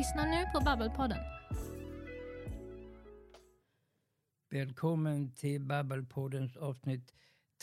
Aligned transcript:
lyssnar 0.00 0.26
nu 0.26 0.46
på 0.52 0.60
Babbelpodden. 0.60 1.18
Välkommen 4.50 5.32
till 5.32 5.60
Babbelpoddens 5.60 6.56
avsnitt 6.56 7.14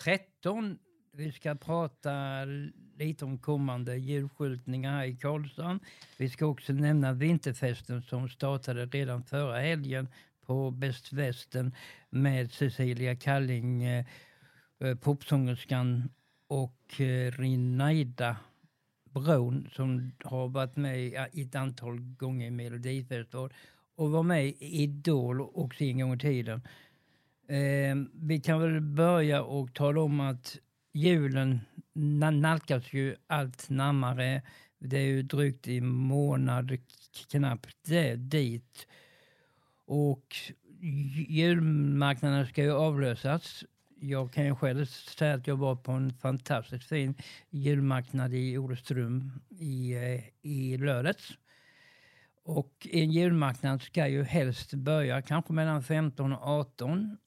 13. 0.03 0.79
Vi 1.13 1.31
ska 1.31 1.55
prata 1.55 2.45
lite 2.97 3.25
om 3.25 3.37
kommande 3.37 3.97
julskyltningar 3.97 4.91
här 4.91 5.05
i 5.05 5.15
Karlshamn. 5.15 5.79
Vi 6.17 6.29
ska 6.29 6.45
också 6.45 6.73
nämna 6.73 7.13
vinterfesten 7.13 8.01
som 8.01 8.29
startade 8.29 8.85
redan 8.85 9.23
förra 9.23 9.59
helgen 9.59 10.07
på 10.45 10.71
Bäst 10.71 11.13
Västern 11.13 11.75
med 12.09 12.51
Cecilia 12.51 13.15
Kalling, 13.15 13.83
eh, 13.83 14.05
eh, 14.79 14.95
popsångerskan 14.95 16.09
och 16.47 17.01
eh, 17.01 17.31
Rinaida 17.31 18.37
Bron 19.13 19.69
som 19.73 20.11
har 20.23 20.47
varit 20.47 20.75
med 20.75 21.27
ett 21.33 21.55
antal 21.55 21.99
gånger 21.99 22.47
i 22.47 22.51
Melodifestivalen 22.51 23.53
och 23.95 24.11
var 24.11 24.23
med 24.23 24.47
i 24.47 24.55
Idol 24.59 25.41
också 25.41 25.83
en 25.83 25.99
gång 25.99 26.13
i 26.13 26.19
tiden. 26.19 26.61
Eh, 27.47 27.95
vi 28.13 28.39
kan 28.39 28.61
väl 28.61 28.81
börja 28.81 29.43
och 29.43 29.73
tala 29.73 30.01
om 30.01 30.19
att 30.19 30.57
julen 30.93 31.59
nalkas 32.41 32.93
ju 32.93 33.15
allt 33.27 33.69
närmare. 33.69 34.41
Det 34.79 34.97
är 34.97 35.05
ju 35.05 35.23
drygt 35.23 35.67
i 35.67 35.81
månad 35.81 36.77
knappt 37.31 37.77
det 37.85 38.15
dit. 38.15 38.87
Och 39.85 40.35
julmarknaden 41.27 42.47
ska 42.47 42.63
ju 42.63 42.71
avlösas. 42.71 43.63
Jag 43.99 44.31
kan 44.31 44.45
ju 44.45 44.55
själv 44.55 44.85
säga 44.85 45.33
att 45.33 45.47
jag 45.47 45.55
var 45.55 45.75
på 45.75 45.91
en 45.91 46.13
fantastiskt 46.13 46.83
fin 46.83 47.15
julmarknad 47.49 48.33
i 48.33 48.57
Olofström 48.57 49.31
i, 49.49 49.93
eh, 49.93 50.23
i 50.41 50.77
lördags. 50.77 51.37
Och 52.43 52.87
en 52.91 53.11
julmarknad 53.11 53.81
ska 53.81 54.07
ju 54.07 54.23
helst 54.23 54.73
börja 54.73 55.21
kanske 55.21 55.53
mellan 55.53 55.83
15 55.83 56.33
och 56.33 56.47
18. 56.47 57.17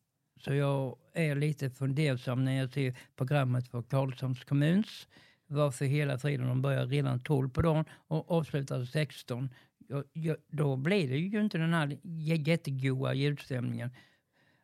Så 0.41 0.54
jag 0.54 0.96
är 1.14 1.34
lite 1.34 1.70
fundersam 1.70 2.44
när 2.44 2.52
jag 2.52 2.72
ser 2.72 2.94
programmet 3.16 3.68
för 3.68 3.82
Karlshamns 3.82 4.44
kommuns. 4.44 5.08
Varför 5.46 5.84
hela 5.84 6.18
friden 6.18 6.48
de 6.48 6.62
börjar 6.62 6.86
redan 6.86 7.20
12 7.20 7.50
på 7.50 7.62
dagen 7.62 7.84
och 7.91 8.30
avslutar 8.30 8.84
16. 8.84 9.48
Jag, 9.88 10.04
jag, 10.12 10.36
då 10.48 10.76
blir 10.76 11.08
det 11.08 11.18
ju 11.18 11.41
inte 11.41 11.58
den 11.58 11.74
här 11.74 11.98
jättegoda 12.02 13.14
julstämningen. 13.14 13.91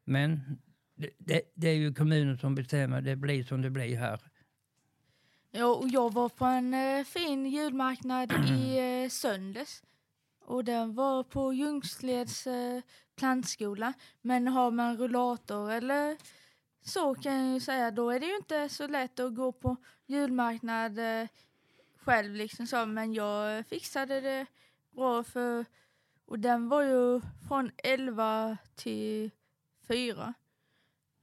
Men 0.05 0.59
det, 0.97 1.43
det, 1.55 1.69
är 1.69 1.75
ju 1.75 1.95
kommunen 1.95 2.39
som 2.39 2.55
bestämmer. 2.55 3.01
Det 3.01 3.17
blir 3.17 3.45
som 3.45 3.63
det 3.63 3.71
blir 3.71 3.97
här. 3.97 4.21
Ja, 5.51 5.83
jag 5.87 6.13
var 6.13 6.29
på 6.29 6.45
en 6.45 6.75
eh, 6.75 7.05
fin 7.05 7.47
julmarknad 7.47 8.33
i 8.33 8.79
eh, 9.05 9.09
söndags. 9.09 9.83
Och 10.41 10.65
den 10.65 10.95
var 10.95 11.23
på 11.23 11.53
Ljungsleds 11.53 12.47
eh, 12.47 12.83
plantskola. 13.17 13.93
Men 14.21 14.49
har 14.49 14.71
man 14.71 14.97
rullator 14.97 15.73
eller 15.73 16.17
så 16.83 17.15
kan 17.15 17.45
jag 17.45 17.55
ju 17.55 17.61
säga, 17.61 17.91
då 17.91 18.11
är 18.11 18.21
det 18.21 18.27
ju 18.27 18.37
inte 18.37 18.69
så 18.69 18.87
lätt 18.87 19.21
att 19.21 19.35
gå 19.35 19.53
på 19.53 19.77
julmarknad 20.07 20.99
eh, 20.99 21.29
själv 21.97 22.35
liksom 22.35 22.67
så. 22.67 22.87
Men 22.87 23.15
jag 23.15 23.67
fixade 23.67 24.21
det 24.21 24.47
bra 24.91 25.25
för, 25.25 25.65
och 26.27 26.39
den 26.39 26.69
var 26.69 26.83
ju 26.83 27.21
från 27.49 27.71
11 27.77 28.57
till 28.75 29.31
4. 29.89 30.35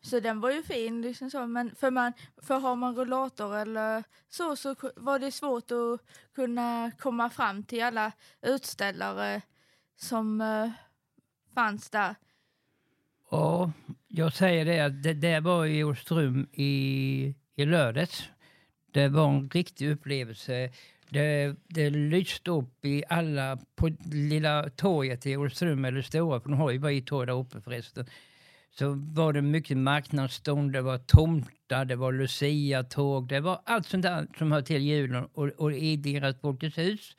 Så 0.05 0.19
den 0.19 0.39
var 0.39 0.51
ju 0.51 0.63
fin 0.63 1.01
liksom 1.01 1.29
så, 1.31 1.47
men 1.47 1.75
för, 1.75 1.91
man, 1.91 2.13
för 2.41 2.59
har 2.59 2.75
man 2.75 2.95
rullator 2.95 3.57
eller 3.57 4.03
så 4.29 4.55
så 4.55 4.75
var 4.95 5.19
det 5.19 5.31
svårt 5.31 5.72
att 5.72 6.01
kunna 6.35 6.91
komma 7.00 7.29
fram 7.29 7.63
till 7.63 7.83
alla 7.83 8.11
utställare 8.41 9.41
som 9.95 10.41
uh, 10.41 10.69
fanns 11.55 11.89
där. 11.89 12.16
Ja, 13.31 13.72
jag 14.07 14.33
säger 14.33 14.66
det 14.66 14.79
att 14.79 15.03
det, 15.03 15.13
det 15.13 15.39
var 15.39 15.66
i 15.66 15.83
Åström 15.83 16.47
i, 16.51 17.35
i 17.55 17.66
lördags. 17.66 18.29
Det 18.91 19.07
var 19.07 19.29
en 19.29 19.49
riktig 19.49 19.91
upplevelse. 19.91 20.72
Det, 21.09 21.55
det 21.67 21.89
lyste 21.89 22.51
upp 22.51 22.85
i 22.85 23.03
alla, 23.09 23.57
på 23.75 23.89
lilla 24.05 24.69
torget 24.69 25.25
i 25.25 25.38
Åström, 25.38 25.85
eller 25.85 26.01
stora, 26.01 26.39
för 26.39 26.49
de 26.49 26.59
har 26.59 26.72
ju 26.72 26.79
bara 26.79 26.91
ett 26.91 27.05
torg 27.05 27.28
där 27.28 27.39
uppe 27.39 27.61
förresten 27.61 28.05
så 28.79 28.94
var 29.13 29.34
det 29.34 29.41
mycket 29.41 29.78
marknadsstånd, 29.78 30.73
det 30.73 30.81
var 30.81 30.97
tomtar, 30.97 31.85
det 31.85 31.95
var 31.95 32.11
lucia-tåg, 32.11 33.28
det 33.28 33.39
var 33.39 33.61
allt 33.66 33.88
sånt 33.88 34.03
där 34.03 34.28
som 34.38 34.51
hör 34.51 34.61
till 34.61 34.81
julen. 34.81 35.25
Och, 35.34 35.47
och 35.47 35.73
i 35.73 35.95
deras 35.95 36.39
Folkets 36.41 36.78
hus 36.78 37.16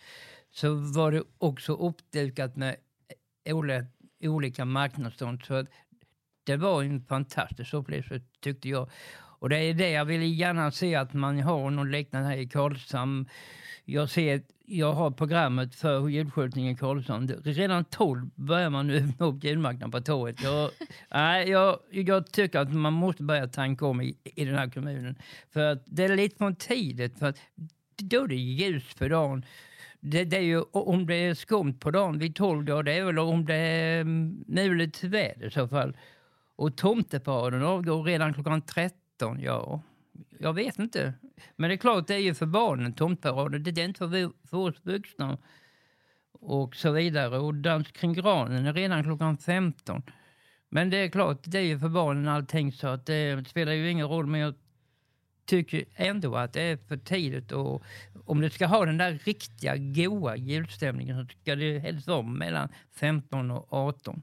så 0.51 0.75
var 0.75 1.13
det 1.13 1.23
också 1.39 1.73
uppdukat 1.73 2.57
med 2.57 2.77
olika, 3.47 3.87
olika 4.21 4.65
marknadsstånd. 4.65 5.43
Så 5.45 5.67
det 6.45 6.57
var 6.57 6.83
en 6.83 7.05
fantastisk 7.05 7.75
upplevelse 7.75 8.21
tyckte 8.41 8.69
jag. 8.69 8.91
Och 9.45 9.51
det 9.51 9.57
är 9.57 9.75
det 9.75 9.91
jag 9.91 10.05
vill 10.05 10.41
gärna 10.41 10.71
se 10.71 10.95
att 10.95 11.13
man 11.13 11.41
har 11.41 11.71
något 11.71 11.89
liknande 11.89 12.29
här 12.29 12.37
i 12.37 12.49
Karlshamn. 12.49 13.29
Jag 13.85 14.11
ser 14.11 14.43
jag 14.67 14.93
har 14.93 15.11
programmet 15.11 15.75
för 15.75 16.09
julskyltning 16.09 16.71
i 16.71 16.77
Karlshamn. 16.77 17.29
Redan 17.45 17.85
12 17.85 18.31
börjar 18.35 18.71
man 18.71 18.91
öppna 18.91 19.27
upp 19.27 19.45
julmarknaden 19.45 19.91
på 19.91 20.01
torget. 20.01 20.43
Jag, 20.43 20.71
nej, 21.11 21.51
jag, 21.51 21.79
jag 21.91 22.33
tycker 22.33 22.59
att 22.59 22.73
man 22.73 22.93
måste 22.93 23.23
börja 23.23 23.47
tanka 23.47 23.87
om 23.87 24.01
i, 24.01 24.17
i 24.25 24.45
den 24.45 24.55
här 24.55 24.71
kommunen. 24.71 25.19
För 25.53 25.73
att 25.73 25.83
det 25.87 26.05
är 26.05 26.17
lite 26.17 26.37
för 26.37 26.53
tidigt. 26.53 27.19
För 27.19 27.27
att 27.27 27.39
då 27.97 28.25
är 28.25 28.29
det 28.29 28.35
ljus 28.35 28.95
på 28.95 29.09
dagen. 29.09 29.45
Det, 30.01 30.25
det, 30.25 30.37
är 30.37 30.41
ju 30.41 30.63
om 30.63 31.07
det 31.07 31.15
är 31.15 31.35
skumt 31.35 31.75
på 31.75 31.91
dagen 31.91 32.19
vid 32.19 32.37
12 32.37 32.65
då, 32.65 32.83
det 32.83 32.93
är 32.93 33.05
väl 33.05 33.19
om 33.19 33.45
det 33.45 33.55
är 33.55 34.05
mulet 34.05 35.05
väder 35.05 35.47
i 35.47 35.51
så 35.51 35.69
fall. 35.69 35.97
Och 36.57 36.77
tomteparaden 36.77 37.63
avgår 37.63 38.03
redan 38.03 38.35
klockan 38.35 38.63
13, 38.63 39.04
ja. 39.19 39.83
Jag 40.39 40.53
vet 40.53 40.79
inte. 40.79 41.15
Men 41.57 41.69
det 41.69 41.75
är 41.75 41.79
klart, 41.79 42.07
det 42.07 42.15
är 42.15 42.19
ju 42.19 42.35
för 42.35 42.47
barnen, 42.47 42.93
tomtparaden. 42.93 43.63
Det 43.63 43.81
är 43.81 43.85
inte 43.85 43.99
för, 43.99 44.49
för 44.49 44.57
oss 44.57 44.77
vuxna. 44.83 45.39
Och 46.33 46.77
så 46.77 46.91
vidare. 46.91 47.39
Och 47.39 47.55
dans 47.55 47.93
kring 47.93 48.13
granen 48.13 48.67
är 48.67 48.73
redan 48.73 49.05
klockan 49.05 49.39
15. 49.39 50.03
Men 50.69 50.91
det 50.91 50.97
är 50.97 51.09
klart, 51.09 51.39
det 51.43 51.59
är 51.59 51.63
ju 51.63 51.79
för 51.79 51.89
barnen 51.89 52.29
allting 52.29 52.73
så 52.73 52.89
att 52.89 53.07
det 53.07 53.49
spelar 53.49 53.73
ju 53.73 53.91
ingen 53.91 54.09
roll. 54.09 54.27
Men 54.27 54.41
jag 54.41 54.55
tycker 55.45 55.85
ändå 55.95 56.37
att 56.37 56.53
det 56.53 56.63
är 56.63 56.77
för 56.77 56.97
tidigt. 56.97 57.53
Och 57.53 57.83
om 58.25 58.41
det 58.41 58.51
ska 58.51 58.67
ha 58.67 58.87
den 58.87 58.99
där 58.99 59.19
riktiga 59.25 59.77
goa 59.77 60.37
julstämningen 60.37 61.27
så 61.27 61.37
ska 61.43 61.55
det 61.55 61.79
helst 61.79 62.09
vara 62.09 62.23
mellan 62.23 62.69
15 62.93 63.51
och 63.51 63.73
18. 63.73 64.23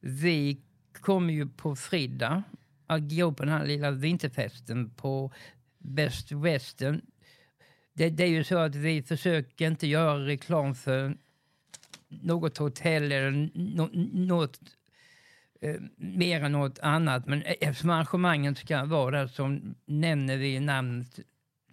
vi 0.00 0.60
kommer 1.00 1.32
ju 1.32 1.48
på 1.48 1.76
fredag 1.76 2.42
att 2.86 3.12
gå 3.12 3.32
på 3.32 3.44
den 3.44 3.52
här 3.52 3.66
lilla 3.66 3.90
vinterfesten 3.90 4.90
på 4.90 5.32
Best 5.78 6.32
Western 6.32 7.02
det, 7.98 8.10
det 8.10 8.24
är 8.24 8.28
ju 8.28 8.44
så 8.44 8.58
att 8.58 8.74
vi 8.74 9.02
försöker 9.02 9.66
inte 9.66 9.86
göra 9.86 10.26
reklam 10.26 10.74
för 10.74 11.16
något 12.08 12.58
hotell 12.58 13.12
eller 13.12 13.30
no, 13.54 13.90
något 14.12 14.60
eh, 15.60 15.76
mer 15.96 16.44
än 16.44 16.52
något 16.52 16.78
annat. 16.78 17.26
Men 17.26 17.42
eftersom 17.42 17.90
arrangemanget 17.90 18.58
ska 18.58 18.84
vara 18.84 19.10
där 19.10 19.26
så 19.26 19.60
nämner 19.86 20.36
vi 20.36 20.60
namnet 20.60 21.18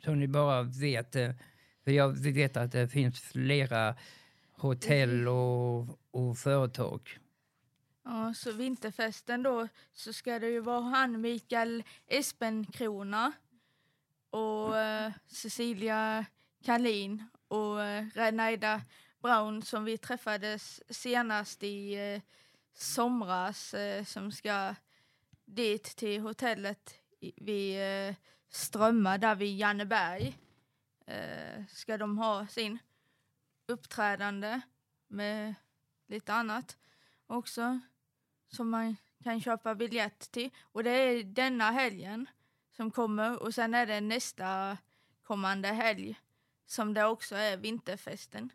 så 0.03 0.15
ni 0.15 0.27
bara 0.27 0.63
vet 0.63 1.11
det. 1.11 1.35
För 1.83 1.91
jag 1.91 2.09
vet 2.09 2.57
att 2.57 2.71
det 2.71 2.87
finns 2.87 3.19
flera 3.19 3.95
hotell 4.51 5.27
och, 5.27 5.79
och 6.11 6.37
företag. 6.37 7.19
Ja, 8.03 8.33
så 8.35 8.51
vinterfesten 8.51 9.43
då 9.43 9.67
så 9.93 10.13
ska 10.13 10.39
det 10.39 10.49
ju 10.49 10.59
vara 10.59 10.81
han 10.81 11.21
Mikael 11.21 11.83
Espenkrona 12.07 13.33
och 14.35 14.77
eh, 14.77 15.11
Cecilia 15.27 16.25
Kalin 16.63 17.23
och 17.47 17.83
eh, 17.83 18.05
Renaida 18.13 18.81
Brown 19.21 19.61
som 19.61 19.85
vi 19.85 19.97
träffades 19.97 20.83
senast 20.89 21.63
i 21.63 21.93
eh, 21.93 22.21
somras 22.73 23.73
eh, 23.73 24.03
som 24.03 24.31
ska 24.31 24.75
dit 25.45 25.83
till 25.83 26.21
hotellet 26.21 26.93
vid 27.35 27.81
eh, 27.81 28.15
Strömma 28.49 29.17
där 29.17 29.35
vid 29.35 29.57
Janneberg. 29.57 30.37
Eh, 31.05 31.65
ska 31.69 31.97
de 31.97 32.17
ha 32.17 32.47
sin 32.47 32.79
uppträdande 33.67 34.61
med 35.07 35.55
lite 36.07 36.33
annat 36.33 36.77
också 37.27 37.79
som 38.47 38.69
man 38.69 38.95
kan 39.23 39.41
köpa 39.41 39.75
biljett 39.75 40.31
till. 40.31 40.49
Och 40.61 40.83
det 40.83 40.91
är 40.91 41.23
denna 41.23 41.71
helgen 41.71 42.27
som 42.75 42.91
kommer 42.91 43.43
och 43.43 43.53
sen 43.53 43.73
är 43.73 43.85
det 43.85 44.01
nästa 44.01 44.77
kommande 45.23 45.67
helg 45.67 46.15
som 46.65 46.93
det 46.93 47.05
också 47.05 47.35
är 47.35 47.57
vinterfesten. 47.57 48.49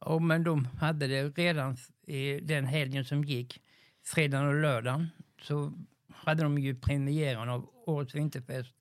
Ja, 0.00 0.18
men 0.18 0.44
de 0.44 0.64
hade 0.64 1.06
det 1.06 1.28
redan 1.28 1.76
i 2.06 2.40
den 2.40 2.66
helgen 2.66 3.04
som 3.04 3.24
gick, 3.24 3.62
fredagen 4.02 4.48
och 4.48 4.60
lördagen, 4.60 5.10
så 5.42 5.72
hade 6.08 6.42
de 6.42 6.58
ju 6.58 6.74
premiären 6.74 7.48
av 7.48 7.70
årets 7.86 8.14
vinterfest. 8.14 8.74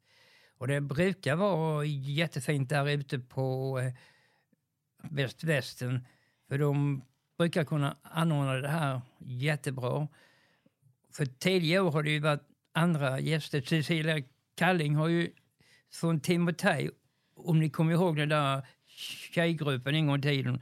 Och 0.58 0.68
det 0.68 0.82
brukar 0.82 1.36
vara 1.36 1.86
jättefint 1.86 2.70
där 2.70 2.90
ute 2.90 3.20
på 3.20 3.80
eh, 3.80 3.94
västvästen, 5.10 6.08
för 6.48 6.58
de 6.58 7.02
brukar 7.38 7.64
kunna 7.64 7.98
anordna 8.02 8.54
det 8.54 8.68
här 8.68 9.02
jättebra. 9.20 10.08
För 11.12 11.26
tidigare 11.26 11.82
år 11.82 11.92
har 11.92 12.04
det 12.04 12.10
ju 12.10 12.20
varit 12.20 12.48
andra 12.72 13.20
gäster. 13.20 13.62
Cecilia 13.62 14.24
Kalling 14.56 14.96
har 14.96 15.08
ju 15.08 15.32
från 15.92 16.20
Timotej, 16.20 16.90
om 17.36 17.60
ni 17.60 17.70
kommer 17.70 17.94
ihåg 17.94 18.18
den 18.18 18.30
där 18.30 18.68
tjejgruppen 19.34 19.96
en 19.96 20.08
gång 20.08 20.20
i 20.20 20.22
tiden. 20.22 20.62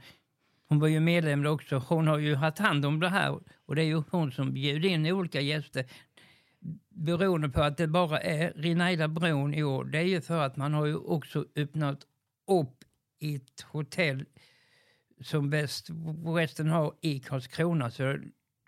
Hon 0.68 0.78
var 0.78 0.88
ju 0.88 1.00
medlem 1.00 1.46
också. 1.46 1.76
Hon 1.88 2.08
har 2.08 2.18
ju 2.18 2.34
haft 2.34 2.58
hand 2.58 2.86
om 2.86 3.00
det 3.00 3.08
här 3.08 3.40
och 3.66 3.74
det 3.74 3.82
är 3.82 3.86
ju 3.86 4.02
hon 4.10 4.32
som 4.32 4.52
bjuder 4.52 4.88
in 4.88 5.06
olika 5.06 5.40
gäster. 5.40 5.84
Beroende 6.88 7.48
på 7.48 7.62
att 7.62 7.76
det 7.76 7.88
bara 7.88 8.20
är 8.20 8.52
Rinaida 8.56 9.08
bron 9.08 9.54
i 9.54 9.62
år. 9.62 9.84
Det 9.84 9.98
är 9.98 10.02
ju 10.02 10.20
för 10.20 10.42
att 10.42 10.56
man 10.56 10.74
har 10.74 10.86
ju 10.86 10.96
också 10.96 11.46
öppnat 11.56 12.06
upp 12.46 12.84
ett 13.20 13.60
hotell 13.60 14.24
som 15.20 15.50
West, 15.50 15.90
Western 16.36 16.68
har 16.68 16.94
i 17.00 17.20
Karlskrona. 17.20 17.90
Så 17.90 18.18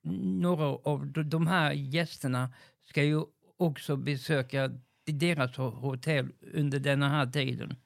några 0.02 0.64
av 0.64 1.12
de 1.24 1.46
här 1.46 1.72
gästerna 1.72 2.52
ska 2.82 3.02
ju 3.02 3.22
också 3.56 3.96
besöka 3.96 4.70
till 5.04 5.18
deras 5.18 5.56
hotell 5.56 6.28
under 6.54 6.80
denna 6.80 7.08
här 7.08 7.26
tiden. 7.26 7.76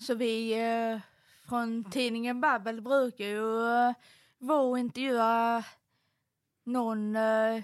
Så 0.00 0.14
vi 0.14 0.52
eh, 0.52 1.00
från 1.48 1.84
tidningen 1.84 2.40
Babbel 2.40 2.80
brukar 2.80 3.24
ju 3.24 3.60
eh, 3.60 3.92
vara 4.38 4.60
och 4.62 4.78
intervjua 4.78 5.64
någon, 6.64 7.16
eh, 7.16 7.62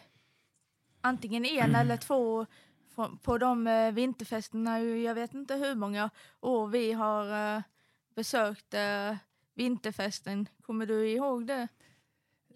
antingen 1.00 1.44
en 1.44 1.70
mm. 1.70 1.74
eller 1.80 1.96
två 1.96 2.46
på 3.22 3.38
de 3.38 3.66
eh, 3.66 3.92
vinterfesterna. 3.92 4.80
Jag 4.80 5.14
vet 5.14 5.34
inte 5.34 5.54
hur 5.54 5.74
många 5.74 6.10
år 6.40 6.66
vi 6.66 6.92
har 6.92 7.56
eh, 7.56 7.62
besökt 8.14 8.74
eh, 8.74 9.16
vinterfesten. 9.54 10.48
Kommer 10.62 10.86
du 10.86 11.08
ihåg 11.08 11.46
det? 11.46 11.68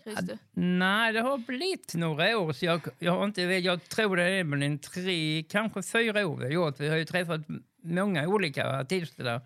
Christer? 0.07 0.39
Nej, 0.53 1.13
det 1.13 1.21
har 1.21 1.39
blivit 1.39 1.95
några 1.95 2.39
år. 2.39 2.53
Så 2.53 2.65
jag, 2.65 2.81
jag, 2.99 3.13
har 3.13 3.25
inte, 3.25 3.43
jag 3.43 3.89
tror 3.89 4.17
det 4.17 4.23
är 4.23 4.63
en 4.63 4.79
tre, 4.79 5.43
kanske 5.43 5.83
fyra 5.83 6.27
år 6.27 6.37
vi 6.37 6.45
har 6.45 6.53
gjort. 6.53 6.81
Vi 6.81 6.89
har 6.89 6.97
ju 6.97 7.05
träffat 7.05 7.41
många 7.83 8.29
olika 8.29 8.81
artister 8.81 9.25
där. 9.25 9.41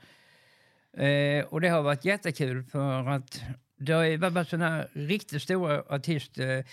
Eh, 1.06 1.44
och 1.44 1.60
det 1.60 1.68
har 1.68 1.82
varit 1.82 2.04
jättekul 2.04 2.62
för 2.62 3.08
att 3.08 3.42
det 3.78 3.92
har 3.92 4.30
varit 4.30 4.48
sådana 4.48 4.84
riktigt 4.92 5.42
stora 5.42 5.82
artister. 5.88 6.64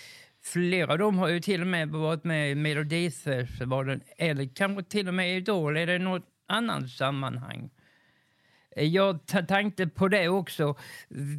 Flera 0.42 0.92
av 0.92 0.98
dem 0.98 1.18
har 1.18 1.28
ju 1.28 1.40
till 1.40 1.60
och 1.60 1.66
med 1.66 1.88
varit 1.88 2.24
med 2.24 2.50
i 2.50 2.54
Melodifestivalen 2.54 4.00
eller 4.16 4.48
kanske 4.54 4.82
till 4.82 5.08
och 5.08 5.14
med 5.14 5.36
Idol 5.36 5.76
eller 5.76 5.98
något 5.98 6.26
annat 6.48 6.90
sammanhang. 6.90 7.70
Jag 8.84 9.26
tänkte 9.48 9.86
på 9.86 10.08
det 10.08 10.28
också, 10.28 10.76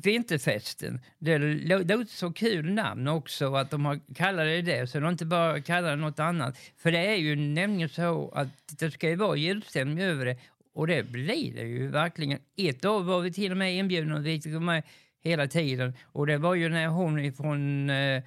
Vinterfesten. 0.04 1.02
Det 1.20 1.38
låter 1.38 2.06
så 2.06 2.34
kul 2.34 2.74
namn 2.74 3.08
också, 3.08 3.56
att 3.56 3.72
de 3.72 3.86
har 3.86 4.00
kallat 4.16 4.46
det 4.46 4.62
det, 4.62 4.88
så 4.88 5.00
de 5.00 5.10
inte 5.10 5.26
bara 5.26 5.62
kallar 5.62 5.90
det 5.90 5.96
något 5.96 6.20
annat. 6.20 6.58
För 6.78 6.92
det 6.92 7.08
är 7.08 7.16
ju 7.16 7.36
nämligen 7.36 7.90
så 7.90 8.30
att 8.30 8.80
det 8.80 8.92
ska 8.92 9.10
ju 9.10 9.16
vara 9.16 9.36
julstämning 9.36 10.02
över 10.02 10.26
det, 10.26 10.38
och 10.74 10.88
det 10.88 11.04
blir 11.04 11.54
det 11.54 11.64
ju 11.64 11.88
verkligen. 11.88 12.40
Ett 12.56 12.86
år 12.86 13.04
var 13.04 13.22
vi 13.22 13.34
till 13.34 13.52
och 13.52 13.58
med 13.58 13.76
inbjudna 13.76 14.16
och 14.16 14.26
vi 14.26 14.42
fick 14.42 14.62
med 14.62 14.84
hela 15.22 15.48
tiden. 15.48 15.94
Och 16.04 16.28
det 16.28 16.38
var 16.38 16.56
ju 16.56 16.70
när 16.70 16.88
hon 16.88 17.20
ifrån, 17.20 17.90
eh, 17.90 18.24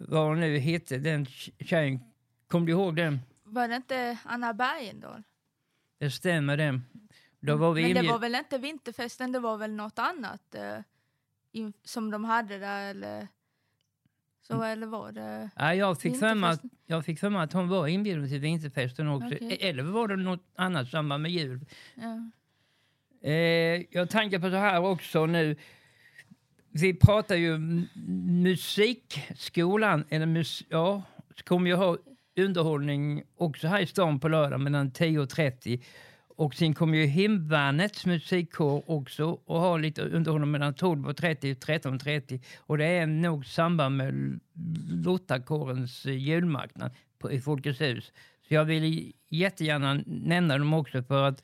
vad 0.00 0.26
hon 0.26 0.40
nu 0.40 0.58
hette, 0.58 0.98
den 0.98 1.26
tjejen, 1.60 2.00
kom 2.48 2.66
du 2.66 2.72
ihåg 2.72 2.96
den? 2.96 3.20
Var 3.44 3.68
det 3.68 3.76
inte 3.76 4.18
Anna 4.24 4.54
Bergendahl? 4.54 5.22
Det 5.98 6.10
stämmer 6.10 6.56
det. 6.56 6.80
Då 7.40 7.56
var 7.56 7.72
vi 7.72 7.82
Men 7.82 8.04
det 8.04 8.10
var 8.10 8.18
väl 8.18 8.34
inte 8.34 8.58
vinterfesten, 8.58 9.32
det 9.32 9.38
var 9.38 9.56
väl 9.56 9.72
något 9.72 9.98
annat 9.98 10.54
eh, 10.54 10.78
in, 11.52 11.72
som 11.84 12.10
de 12.10 12.24
hade 12.24 12.58
där 12.58 12.90
eller 12.90 13.28
så, 14.42 14.54
mm. 14.54 14.66
eller 14.66 14.86
var 14.86 15.12
det 15.12 15.50
ja, 15.56 15.74
jag, 15.74 16.00
fick 16.00 16.18
för 16.18 16.34
mig 16.34 16.50
att, 16.50 16.62
jag 16.86 17.04
fick 17.04 17.18
för 17.18 17.30
mig 17.30 17.42
att 17.42 17.52
hon 17.52 17.68
var 17.68 17.86
inbjuden 17.86 18.28
till 18.28 18.40
vinterfesten 18.40 19.08
också. 19.08 19.34
Okay. 19.34 19.56
Eller 19.60 19.82
var 19.82 20.08
det 20.08 20.16
något 20.16 20.44
annat 20.56 20.88
samband 20.88 21.22
med 21.22 21.32
jul? 21.32 21.60
Ja. 21.94 22.30
Eh, 23.28 23.82
jag 23.90 24.10
tänker 24.10 24.38
på 24.38 24.50
så 24.50 24.56
här 24.56 24.80
också 24.80 25.26
nu. 25.26 25.56
Vi 26.72 26.94
pratar 26.94 27.34
ju 27.34 27.58
musikskolan, 28.42 30.04
eller 30.08 30.26
mus, 30.26 30.64
ja, 30.68 31.02
kommer 31.44 31.70
ju 31.70 31.76
ha 31.76 31.96
underhållning 32.36 33.22
också 33.36 33.68
här 33.68 33.80
i 33.80 33.86
stan 33.86 34.20
på 34.20 34.28
lördag 34.28 34.60
mellan 34.60 34.90
10 34.90 35.18
och 35.18 35.28
30. 35.28 35.80
Och 36.40 36.54
sen 36.54 36.74
kommer 36.74 36.98
ju 36.98 37.06
Hemvärnets 37.06 38.06
musikkår 38.06 38.90
också 38.90 39.38
och 39.44 39.60
har 39.60 39.78
lite 39.78 40.02
underhållning 40.02 40.50
mellan 40.50 40.74
12.30 40.74 41.10
och 41.10 41.64
13.30. 41.64 42.40
Och 42.58 42.78
det 42.78 42.84
är 42.84 43.06
nog 43.06 43.46
samband 43.46 43.96
med 43.96 44.40
Lottakårens 45.04 46.06
eh, 46.06 46.12
julmarknad 46.12 46.90
på, 47.18 47.32
i 47.32 47.40
Folkets 47.40 47.80
hus. 47.80 48.12
Så 48.48 48.54
jag 48.54 48.64
vill 48.64 49.12
jättegärna 49.28 50.02
nämna 50.06 50.58
dem 50.58 50.74
också 50.74 51.02
för 51.02 51.22
att 51.22 51.42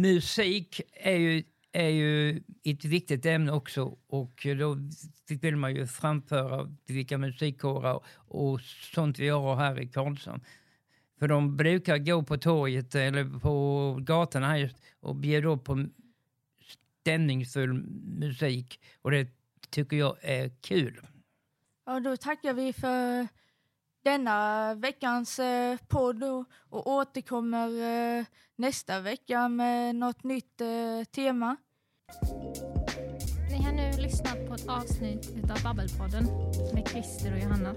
musik 0.00 0.80
är 0.92 1.16
ju, 1.16 1.42
är 1.72 1.88
ju 1.88 2.42
ett 2.64 2.84
viktigt 2.84 3.26
ämne 3.26 3.52
också 3.52 3.96
och 4.08 4.46
då 4.58 4.76
vill 5.40 5.56
man 5.56 5.74
ju 5.74 5.86
framföra 5.86 6.76
vilka 6.86 7.18
musikkårer 7.18 8.00
och 8.14 8.60
sånt 8.94 9.18
vi 9.18 9.28
har 9.28 9.56
här 9.56 9.80
i 9.80 9.88
Karlshamn. 9.88 10.40
För 11.20 11.28
de 11.28 11.56
brukar 11.56 11.98
gå 11.98 12.22
på 12.22 12.36
torget 12.36 12.94
eller 12.94 13.38
på 13.40 13.96
gatorna 14.00 14.48
här 14.48 14.72
och 15.00 15.16
bjuda 15.16 15.48
upp 15.48 15.64
på 15.64 15.86
stämningsfull 17.00 17.72
musik. 18.20 18.80
Och 19.02 19.10
det 19.10 19.28
tycker 19.70 19.96
jag 19.96 20.16
är 20.22 20.48
kul. 20.60 21.00
Ja, 21.86 22.00
då 22.00 22.16
tackar 22.16 22.54
vi 22.54 22.72
för 22.72 23.28
denna 24.04 24.74
veckans 24.74 25.38
eh, 25.38 25.76
podd 25.88 26.22
och 26.68 26.86
återkommer 26.86 27.68
eh, 28.18 28.24
nästa 28.56 29.00
vecka 29.00 29.48
med 29.48 29.94
något 29.94 30.24
nytt 30.24 30.60
eh, 30.60 31.04
tema. 31.10 31.56
Ni 33.50 33.62
har 33.64 33.72
nu 33.72 34.02
lyssnat 34.02 34.46
på 34.46 34.54
ett 34.54 34.68
avsnitt 34.68 35.50
av 35.50 35.62
Babbelpodden 35.62 36.24
med 36.74 36.88
Christer 36.88 37.32
och 37.32 37.40
Johanna. 37.40 37.74